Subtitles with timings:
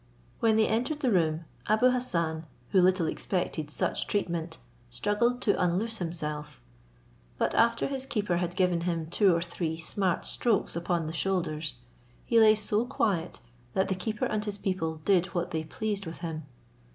[0.39, 4.57] When they entered the room, Abou Hassan, who little expected such treatment,
[4.89, 6.59] struggled to unloose himself;
[7.37, 11.75] but after his keeper had given him two or three smart strokes upon the shoulders,
[12.25, 13.41] he lay so quiet,
[13.75, 16.47] that the keeper and his people did what they pleased with him.